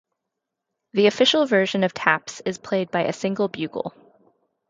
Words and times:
The 0.93 1.05
official 1.05 1.45
version 1.45 1.83
of 1.83 1.93
'Taps' 1.93 2.41
is 2.43 2.57
played 2.57 2.89
by 2.89 3.03
a 3.03 3.13
single 3.13 3.49
bugle. 3.49 3.93